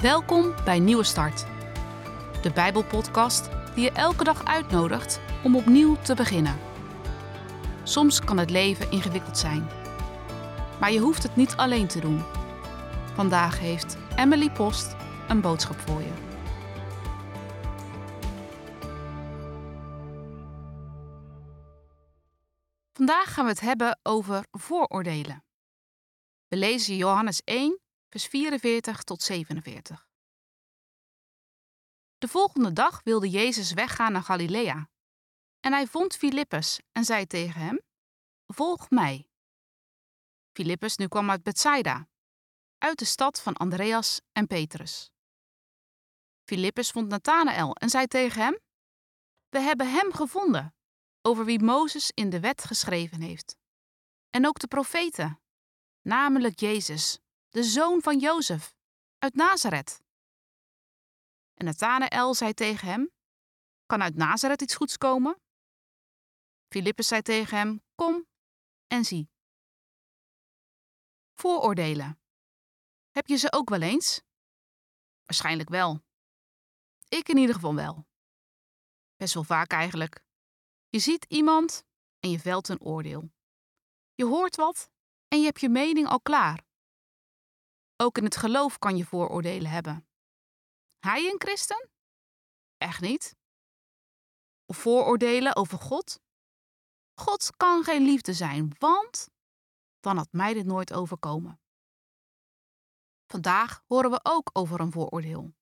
[0.00, 1.46] Welkom bij Nieuwe Start,
[2.42, 6.58] de Bijbelpodcast die je elke dag uitnodigt om opnieuw te beginnen.
[7.82, 9.68] Soms kan het leven ingewikkeld zijn,
[10.80, 12.22] maar je hoeft het niet alleen te doen.
[13.14, 14.96] Vandaag heeft Emily Post
[15.28, 16.12] een boodschap voor je.
[22.92, 25.44] Vandaag gaan we het hebben over vooroordelen.
[26.48, 27.80] We lezen Johannes 1,
[28.10, 30.08] vers 44 tot 47.
[32.18, 34.90] De volgende dag wilde Jezus weggaan naar Galilea.
[35.60, 37.80] En hij vond Filippus en zei tegen hem:
[38.46, 39.28] Volg mij.
[40.52, 42.08] Filippus nu kwam uit Bethsaida,
[42.78, 45.10] uit de stad van Andreas en Petrus.
[46.44, 48.58] Filippus vond Nathanael en zei tegen hem:
[49.48, 50.74] We hebben hem gevonden,
[51.22, 53.56] over wie Mozes in de wet geschreven heeft.
[54.30, 55.40] En ook de profeten,
[56.02, 57.18] namelijk Jezus,
[57.50, 58.76] de zoon van Jozef,
[59.18, 60.02] uit Nazareth.
[61.54, 63.10] En Nathanael zei tegen hem:
[63.86, 65.40] Kan uit Nazareth iets goeds komen?
[66.68, 68.26] Filippus zei tegen hem: Kom
[68.86, 69.30] en zie.
[71.34, 72.20] Vooroordelen.
[73.10, 74.22] Heb je ze ook wel eens?
[75.24, 76.00] Waarschijnlijk wel.
[77.08, 78.06] Ik in ieder geval wel.
[79.16, 80.24] Best wel vaak eigenlijk.
[80.88, 81.84] Je ziet iemand
[82.20, 83.32] en je velt een oordeel.
[84.14, 84.90] Je hoort wat
[85.28, 86.68] en je hebt je mening al klaar.
[88.02, 90.08] Ook in het geloof kan je vooroordelen hebben.
[90.98, 91.90] Hij een christen?
[92.76, 93.36] Echt niet.
[94.64, 96.20] Of vooroordelen over God?
[97.14, 99.28] God kan geen liefde zijn, want
[100.00, 101.60] dan had mij dit nooit overkomen.
[103.26, 105.54] Vandaag horen we ook over een vooroordeel.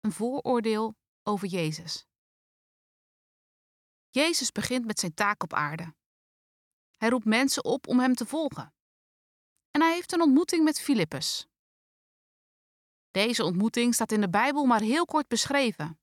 [0.00, 2.06] Een vooroordeel over Jezus.
[4.08, 5.94] Jezus begint met zijn taak op aarde.
[6.96, 8.75] Hij roept mensen op om hem te volgen
[9.76, 11.46] en hij heeft een ontmoeting met Filippus.
[13.10, 16.00] Deze ontmoeting staat in de Bijbel maar heel kort beschreven.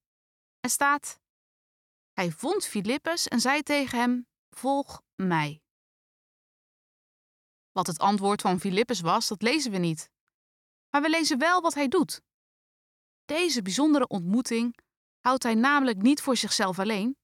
[0.60, 1.20] Er staat:
[2.12, 5.62] Hij vond Filippus en zei tegen hem: Volg mij.
[7.72, 10.10] Wat het antwoord van Filippus was, dat lezen we niet.
[10.90, 12.22] Maar we lezen wel wat hij doet.
[13.26, 14.78] Deze bijzondere ontmoeting
[15.20, 17.18] houdt hij namelijk niet voor zichzelf alleen.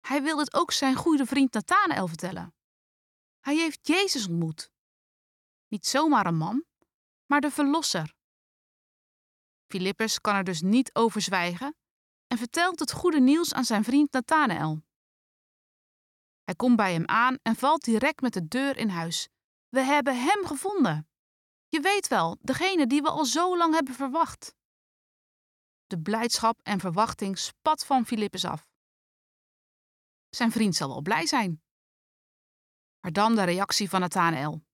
[0.00, 2.54] Hij wil het ook zijn goede vriend Nathanael vertellen.
[3.40, 4.74] Hij heeft Jezus ontmoet.
[5.68, 6.64] Niet zomaar een man,
[7.26, 8.14] maar de Verlosser.
[9.66, 11.76] Filippus kan er dus niet over zwijgen
[12.26, 14.82] en vertelt het goede nieuws aan zijn vriend Nathanael.
[16.44, 19.28] Hij komt bij hem aan en valt direct met de deur in huis.
[19.68, 21.08] We hebben hem gevonden.
[21.68, 24.54] Je weet wel, degene die we al zo lang hebben verwacht.
[25.86, 28.68] De blijdschap en verwachting spat van Filippus af.
[30.28, 31.62] Zijn vriend zal wel blij zijn.
[33.00, 34.65] Maar dan de reactie van Nathanael.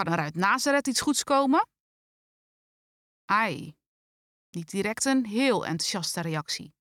[0.00, 1.68] Kan er uit Nazareth iets goeds komen?
[3.24, 3.76] Ai,
[4.50, 6.74] niet direct een heel enthousiaste reactie.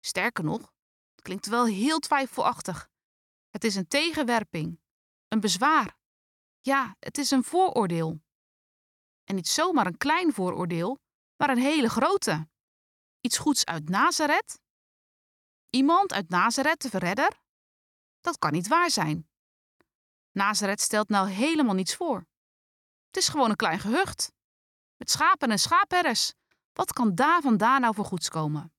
[0.00, 0.60] Sterker nog,
[1.14, 2.88] het klinkt wel heel twijfelachtig.
[3.50, 4.80] Het is een tegenwerping,
[5.28, 5.96] een bezwaar.
[6.60, 8.20] Ja, het is een vooroordeel.
[9.24, 10.98] En niet zomaar een klein vooroordeel,
[11.36, 12.48] maar een hele grote.
[13.20, 14.60] Iets goeds uit Nazareth?
[15.68, 17.40] Iemand uit Nazareth, de verredder?
[18.20, 19.29] Dat kan niet waar zijn.
[20.32, 22.26] Nazareth stelt nou helemaal niets voor.
[23.06, 24.32] Het is gewoon een klein gehucht.
[24.96, 26.34] Met schapen en schaapherders.
[26.72, 28.72] Wat kan daar vandaan nou voor goeds komen?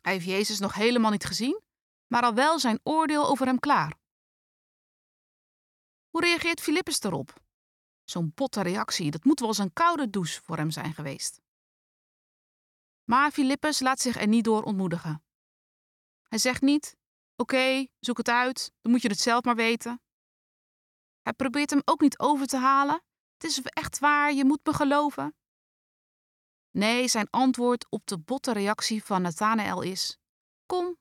[0.00, 1.62] Hij heeft Jezus nog helemaal niet gezien,
[2.06, 3.96] maar al wel zijn oordeel over hem klaar.
[6.08, 7.42] Hoe reageert Filippus erop?
[8.04, 11.40] Zo'n botte reactie, dat moet wel eens een koude douche voor hem zijn geweest.
[13.04, 15.24] Maar Filippus laat zich er niet door ontmoedigen.
[16.22, 16.96] Hij zegt niet:
[17.36, 20.02] Oké, zoek het uit, dan moet je het zelf maar weten.
[21.22, 23.02] Hij probeert hem ook niet over te halen.
[23.32, 25.36] Het is echt waar, je moet me geloven.
[26.70, 30.18] Nee, zijn antwoord op de botte reactie van Nathanael is:
[30.66, 30.96] Kom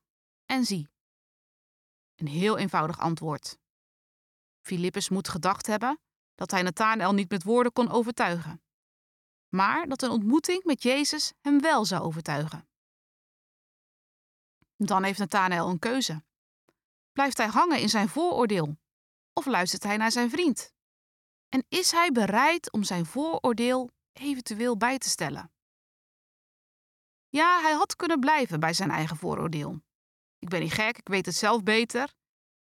[0.46, 0.88] en zie.
[2.16, 3.58] Een heel eenvoudig antwoord.
[4.62, 6.00] Filippus moet gedacht hebben
[6.36, 8.64] dat hij Nathanael niet met woorden kon overtuigen,
[9.50, 12.68] maar dat een ontmoeting met Jezus hem wel zou overtuigen.
[14.86, 16.24] Dan heeft Nathanael een keuze.
[17.12, 18.78] Blijft hij hangen in zijn vooroordeel
[19.34, 20.74] of luistert hij naar zijn vriend?
[21.50, 25.52] En is hij bereid om zijn vooroordeel eventueel bij te stellen?
[27.30, 29.82] Ja, hij had kunnen blijven bij zijn eigen vooroordeel.
[30.40, 32.14] Ik ben niet gek, ik weet het zelf beter.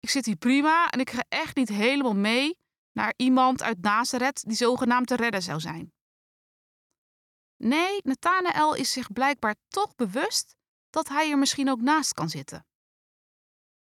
[0.00, 2.58] Ik zit hier prima en ik ga echt niet helemaal mee
[2.92, 5.92] naar iemand uit Nazareth die zogenaamd te redden zou zijn.
[7.56, 10.56] Nee, Nathanael is zich blijkbaar toch bewust
[10.90, 12.66] dat hij er misschien ook naast kan zitten.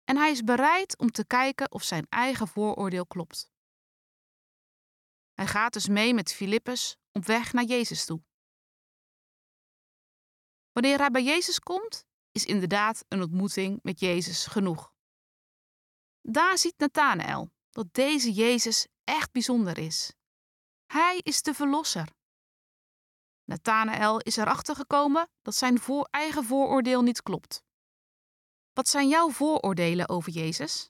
[0.04, 3.52] En hij is bereid om te kijken of zijn eigen vooroordeel klopt.
[5.34, 8.24] Hij gaat dus mee met Filippus op weg naar Jezus toe.
[10.72, 14.94] Wanneer hij bij Jezus komt, is inderdaad een ontmoeting met Jezus genoeg.
[16.22, 20.14] Daar ziet Nathanael dat deze Jezus echt bijzonder is.
[20.86, 22.17] Hij is de Verlosser.
[23.48, 27.64] Nathanael is erachter gekomen dat zijn voor eigen vooroordeel niet klopt.
[28.74, 30.90] Wat zijn jouw vooroordelen over Jezus?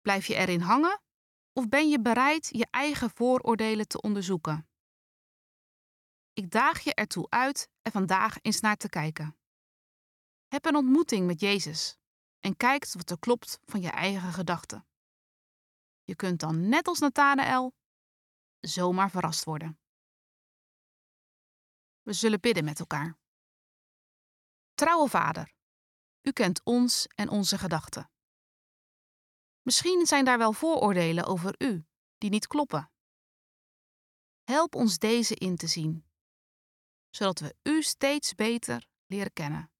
[0.00, 1.02] Blijf je erin hangen
[1.52, 4.68] of ben je bereid je eigen vooroordelen te onderzoeken?
[6.32, 9.36] Ik daag je ertoe uit er vandaag eens naar te kijken.
[10.48, 11.96] Heb een ontmoeting met Jezus
[12.40, 14.86] en kijk wat er klopt van je eigen gedachten.
[16.04, 17.74] Je kunt dan net als Nathanael
[18.60, 19.79] zomaar verrast worden.
[22.10, 23.18] We zullen bidden met elkaar.
[24.74, 25.52] Trouwe Vader,
[26.22, 28.10] u kent ons en onze gedachten.
[29.62, 31.86] Misschien zijn daar wel vooroordelen over u
[32.18, 32.92] die niet kloppen.
[34.42, 36.10] Help ons deze in te zien,
[37.10, 39.72] zodat we u steeds beter leren kennen.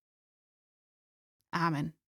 [1.49, 2.00] Amen.